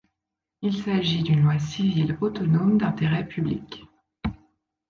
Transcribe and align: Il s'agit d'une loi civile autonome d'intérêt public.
Il 0.63 0.81
s'agit 0.81 1.21
d'une 1.21 1.43
loi 1.43 1.59
civile 1.59 2.17
autonome 2.21 2.79
d'intérêt 2.79 3.23
public. 3.27 3.83